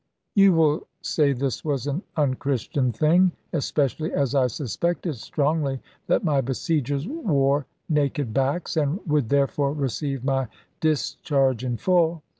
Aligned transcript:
You 0.33 0.53
will 0.53 0.87
say 1.03 1.31
this 1.31 1.63
was 1.63 1.85
an 1.85 2.01
unchristian 2.17 2.91
thing, 2.91 3.33
especially 3.53 4.11
as 4.11 4.33
I 4.33 4.47
suspected 4.47 5.13
strongly 5.17 5.79
that 6.07 6.23
my 6.23 6.41
besiegers 6.41 7.07
wore 7.07 7.67
naked 7.87 8.33
backs, 8.33 8.75
and 8.77 8.99
would 9.05 9.29
therefore 9.29 9.73
receive 9.73 10.23
my 10.23 10.47
discharge 10.79 11.63
in 11.63 11.77
full. 11.77 12.23